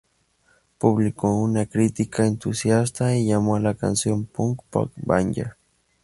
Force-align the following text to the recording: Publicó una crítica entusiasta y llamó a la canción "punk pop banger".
Publicó 0.79 1.35
una 1.37 1.67
crítica 1.67 2.25
entusiasta 2.25 3.15
y 3.15 3.27
llamó 3.27 3.55
a 3.57 3.59
la 3.59 3.75
canción 3.75 4.25
"punk 4.25 4.63
pop 4.71 4.91
banger". 4.95 5.57